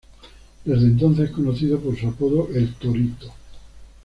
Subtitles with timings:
[0.65, 3.31] Desde entonces es conocido por su apodo El Torito.